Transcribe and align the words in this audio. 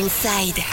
Inside. 0.00 0.64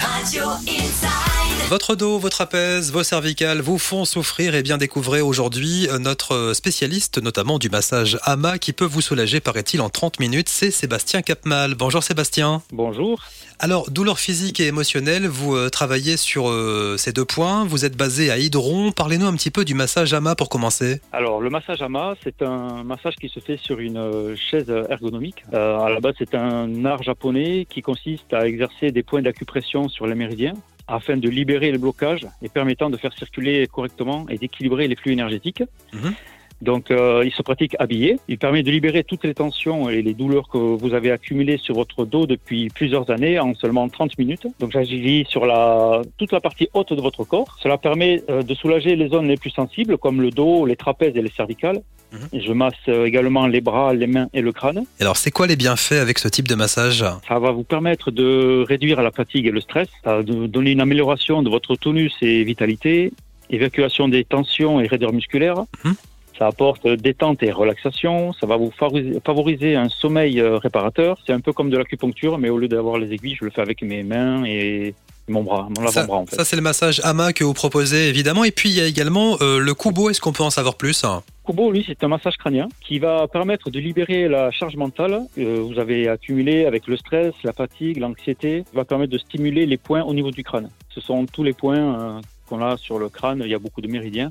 Radio 0.00 0.56
Inside. 0.64 1.29
Votre 1.68 1.94
dos, 1.94 2.18
votre 2.18 2.40
apèse, 2.40 2.92
vos 2.92 3.02
cervicales 3.02 3.60
vous 3.60 3.78
font 3.78 4.04
souffrir 4.04 4.54
et 4.54 4.62
bien 4.62 4.78
découvrez 4.78 5.20
aujourd'hui 5.20 5.88
euh, 5.88 5.98
notre 5.98 6.52
spécialiste, 6.54 7.22
notamment 7.22 7.58
du 7.58 7.68
massage 7.68 8.18
AMA, 8.22 8.58
qui 8.58 8.72
peut 8.72 8.84
vous 8.84 9.00
soulager, 9.00 9.40
paraît-il, 9.40 9.80
en 9.80 9.88
30 9.88 10.18
minutes. 10.18 10.48
C'est 10.48 10.70
Sébastien 10.70 11.22
Capmal. 11.22 11.74
Bonjour 11.74 12.02
Sébastien. 12.02 12.62
Bonjour. 12.72 13.22
Alors, 13.62 13.90
douleur 13.90 14.18
physique 14.18 14.58
et 14.58 14.68
émotionnelle, 14.68 15.26
vous 15.26 15.54
euh, 15.54 15.68
travaillez 15.68 16.16
sur 16.16 16.48
euh, 16.48 16.96
ces 16.96 17.12
deux 17.12 17.26
points. 17.26 17.66
Vous 17.66 17.84
êtes 17.84 17.94
basé 17.94 18.30
à 18.30 18.38
Hydron. 18.38 18.90
Parlez-nous 18.90 19.26
un 19.26 19.34
petit 19.34 19.50
peu 19.50 19.66
du 19.66 19.74
massage 19.74 20.14
AMA 20.14 20.34
pour 20.34 20.48
commencer. 20.48 21.02
Alors, 21.12 21.42
le 21.42 21.50
massage 21.50 21.82
AMA, 21.82 22.14
c'est 22.24 22.40
un 22.40 22.82
massage 22.84 23.16
qui 23.16 23.28
se 23.28 23.38
fait 23.38 23.58
sur 23.58 23.78
une 23.78 23.98
euh, 23.98 24.34
chaise 24.34 24.72
ergonomique. 24.88 25.44
Euh, 25.52 25.78
à 25.78 25.90
la 25.90 26.00
base, 26.00 26.14
c'est 26.18 26.34
un 26.34 26.86
art 26.86 27.02
japonais 27.02 27.66
qui 27.68 27.82
consiste 27.82 28.32
à 28.32 28.46
exercer 28.46 28.92
des 28.92 29.02
points 29.02 29.20
d'acupression 29.20 29.90
sur 29.90 30.06
les 30.06 30.14
méridiens 30.14 30.54
afin 30.90 31.16
de 31.16 31.28
libérer 31.28 31.70
les 31.72 31.78
blocages 31.78 32.26
et 32.42 32.48
permettant 32.48 32.90
de 32.90 32.96
faire 32.96 33.12
circuler 33.12 33.66
correctement 33.66 34.26
et 34.28 34.38
d'équilibrer 34.38 34.88
les 34.88 34.96
flux 34.96 35.12
énergétiques. 35.12 35.62
Mhm. 35.92 36.14
Donc, 36.62 36.90
euh, 36.90 37.22
il 37.24 37.32
se 37.32 37.40
pratique 37.42 37.74
habillé. 37.78 38.18
Il 38.28 38.36
permet 38.36 38.62
de 38.62 38.70
libérer 38.70 39.02
toutes 39.02 39.24
les 39.24 39.32
tensions 39.32 39.88
et 39.88 40.02
les 40.02 40.12
douleurs 40.12 40.48
que 40.48 40.58
vous 40.58 40.92
avez 40.92 41.10
accumulées 41.10 41.56
sur 41.56 41.74
votre 41.74 42.04
dos 42.04 42.26
depuis 42.26 42.68
plusieurs 42.68 43.10
années 43.10 43.38
en 43.38 43.54
seulement 43.54 43.88
30 43.88 44.18
minutes. 44.18 44.46
Donc, 44.58 44.70
j'agis 44.70 45.24
sur 45.26 45.46
la, 45.46 46.02
toute 46.18 46.32
la 46.32 46.40
partie 46.40 46.68
haute 46.74 46.92
de 46.92 47.00
votre 47.00 47.24
corps. 47.24 47.56
Cela 47.62 47.78
permet 47.78 48.22
euh, 48.28 48.42
de 48.42 48.54
soulager 48.54 48.94
les 48.94 49.08
zones 49.08 49.28
les 49.28 49.38
plus 49.38 49.50
sensibles 49.50 49.96
comme 49.96 50.20
le 50.20 50.30
dos, 50.30 50.66
les 50.66 50.76
trapèzes 50.76 51.16
et 51.16 51.22
les 51.22 51.30
cervicales. 51.30 51.80
Mhm. 52.12 52.40
Je 52.40 52.52
masse 52.52 52.74
euh, 52.88 53.04
également 53.06 53.46
les 53.46 53.60
bras, 53.60 53.94
les 53.94 54.06
mains 54.06 54.28
et 54.34 54.40
le 54.40 54.52
crâne. 54.52 54.84
Et 54.98 55.02
Alors, 55.02 55.16
c'est 55.16 55.30
quoi 55.30 55.46
les 55.46 55.56
bienfaits 55.56 55.92
avec 55.92 56.18
ce 56.18 56.28
type 56.28 56.48
de 56.48 56.54
massage? 56.54 57.04
Ça 57.28 57.38
va 57.38 57.50
vous 57.52 57.62
permettre 57.64 58.10
de 58.10 58.64
réduire 58.66 59.00
la 59.02 59.10
fatigue 59.10 59.46
et 59.46 59.50
le 59.50 59.60
stress, 59.60 59.88
ça 60.04 60.16
va 60.16 60.22
de 60.22 60.46
donner 60.46 60.72
une 60.72 60.80
amélioration 60.80 61.42
de 61.42 61.50
votre 61.50 61.76
tonus 61.76 62.12
et 62.22 62.42
vitalité, 62.44 63.12
évacuation 63.50 64.08
des 64.08 64.24
tensions 64.24 64.80
et 64.80 64.86
raideurs 64.86 65.12
musculaires. 65.12 65.62
Mhm. 65.84 65.94
Ça 66.38 66.46
apporte 66.46 66.86
détente 66.88 67.42
et 67.42 67.52
relaxation. 67.52 68.32
Ça 68.32 68.46
va 68.46 68.56
vous 68.56 68.72
favoriser, 69.24 69.76
un 69.76 69.90
sommeil 69.90 70.40
euh, 70.40 70.56
réparateur. 70.56 71.18
C'est 71.26 71.34
un 71.34 71.40
peu 71.40 71.52
comme 71.52 71.68
de 71.68 71.76
l'acupuncture, 71.76 72.38
mais 72.38 72.48
au 72.48 72.56
lieu 72.56 72.66
d'avoir 72.68 72.96
les 72.98 73.12
aiguilles, 73.12 73.36
je 73.38 73.44
le 73.44 73.50
fais 73.50 73.60
avec 73.60 73.82
mes 73.82 74.02
mains 74.02 74.44
et 74.46 74.94
mon 75.28 75.42
bras, 75.42 75.68
mon 75.68 75.86
Ça, 75.88 76.00
avant-bras 76.00 76.18
en 76.18 76.26
fait. 76.26 76.36
ça, 76.36 76.44
c'est 76.46 76.56
le 76.56 76.62
massage 76.62 77.00
AMA 77.04 77.34
que 77.34 77.44
vous 77.44 77.52
proposez, 77.52 78.08
évidemment. 78.08 78.42
Et 78.44 78.52
puis, 78.52 78.70
il 78.70 78.74
y 78.74 78.80
a 78.80 78.86
également 78.86 79.36
euh, 79.42 79.58
le 79.58 79.74
Kubo. 79.74 80.08
Est-ce 80.08 80.20
qu'on 80.22 80.32
peut 80.32 80.42
en 80.42 80.50
savoir 80.50 80.76
plus? 80.76 81.04
Kubo, 81.50 81.72
lui, 81.72 81.82
c'est 81.84 82.04
un 82.04 82.08
massage 82.08 82.36
crânien 82.36 82.68
qui 82.80 83.00
va 83.00 83.26
permettre 83.26 83.70
de 83.70 83.80
libérer 83.80 84.28
la 84.28 84.52
charge 84.52 84.76
mentale 84.76 85.22
que 85.34 85.58
vous 85.58 85.80
avez 85.80 86.06
accumulée 86.06 86.64
avec 86.64 86.86
le 86.86 86.96
stress, 86.96 87.34
la 87.42 87.52
fatigue, 87.52 87.96
l'anxiété. 87.98 88.62
Il 88.72 88.76
va 88.76 88.84
permettre 88.84 89.10
de 89.12 89.18
stimuler 89.18 89.66
les 89.66 89.76
points 89.76 90.02
au 90.04 90.14
niveau 90.14 90.30
du 90.30 90.44
crâne. 90.44 90.70
Ce 90.90 91.00
sont 91.00 91.26
tous 91.26 91.42
les 91.42 91.52
points 91.52 91.78
euh, 92.18 92.20
qu'on 92.48 92.62
a 92.62 92.76
sur 92.76 93.00
le 93.00 93.08
crâne. 93.08 93.42
Il 93.44 93.50
y 93.50 93.54
a 93.54 93.58
beaucoup 93.58 93.80
de 93.80 93.88
méridiens 93.88 94.30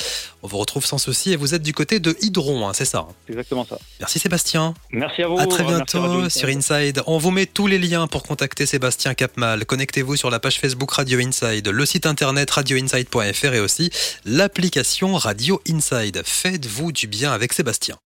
on 0.42 0.46
vous 0.48 0.58
retrouve 0.58 0.84
sans 0.84 0.98
souci 0.98 1.32
et 1.32 1.36
vous 1.36 1.54
êtes 1.54 1.62
du 1.62 1.72
côté 1.74 2.00
de 2.00 2.16
Hydron, 2.20 2.72
c'est 2.72 2.84
ça. 2.84 3.06
Exactement 3.28 3.64
ça. 3.64 3.78
Merci 4.00 4.18
Sébastien, 4.18 4.53
Merci 4.90 5.22
à 5.22 5.28
vous. 5.28 5.38
à 5.38 5.46
très 5.46 5.62
Radio 5.62 5.76
bientôt 5.76 6.28
sur 6.28 6.48
Inside. 6.48 7.02
On 7.06 7.18
vous 7.18 7.30
met 7.30 7.46
tous 7.46 7.66
les 7.66 7.78
liens 7.78 8.06
pour 8.06 8.22
contacter 8.22 8.66
Sébastien 8.66 9.14
Capmal. 9.14 9.64
Connectez-vous 9.66 10.16
sur 10.16 10.30
la 10.30 10.40
page 10.40 10.60
Facebook 10.60 10.90
Radio 10.92 11.18
Inside, 11.20 11.68
le 11.68 11.86
site 11.86 12.06
internet 12.06 12.50
radioinside.fr 12.50 13.54
et 13.54 13.60
aussi 13.60 13.90
l'application 14.24 15.14
Radio 15.14 15.60
Inside. 15.68 16.22
Faites-vous 16.24 16.92
du 16.92 17.06
bien 17.06 17.32
avec 17.32 17.52
Sébastien. 17.52 17.96